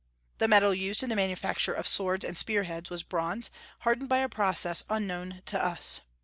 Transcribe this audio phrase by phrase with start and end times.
[0.39, 3.51] The metal used in the manufacture of swords and spear heads was bronze,
[3.81, 6.01] hardened by a process unknown to us.